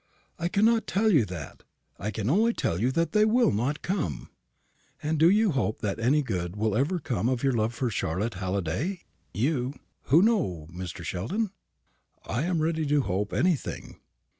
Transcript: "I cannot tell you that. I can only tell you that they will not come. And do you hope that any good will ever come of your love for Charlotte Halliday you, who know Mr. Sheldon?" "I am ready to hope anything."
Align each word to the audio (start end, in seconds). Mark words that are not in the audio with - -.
"I 0.39 0.47
cannot 0.47 0.87
tell 0.87 1.11
you 1.11 1.25
that. 1.25 1.61
I 1.99 2.09
can 2.09 2.27
only 2.27 2.53
tell 2.53 2.81
you 2.81 2.91
that 2.93 3.11
they 3.11 3.23
will 3.23 3.51
not 3.51 3.83
come. 3.83 4.31
And 5.03 5.19
do 5.19 5.29
you 5.29 5.51
hope 5.51 5.81
that 5.81 5.99
any 5.99 6.23
good 6.23 6.55
will 6.55 6.75
ever 6.75 6.97
come 6.97 7.29
of 7.29 7.43
your 7.43 7.53
love 7.53 7.75
for 7.75 7.91
Charlotte 7.91 8.33
Halliday 8.33 9.03
you, 9.31 9.75
who 10.05 10.23
know 10.23 10.67
Mr. 10.71 11.03
Sheldon?" 11.03 11.51
"I 12.25 12.45
am 12.45 12.63
ready 12.63 12.87
to 12.87 13.01
hope 13.01 13.31
anything." 13.31 13.97